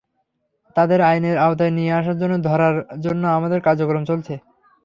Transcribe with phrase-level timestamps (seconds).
[0.75, 4.33] তাদের আইনের আওতায় নিয়ে আসার জন্য, ধরার জন্য আমাদের কার্যক্রম চলছে।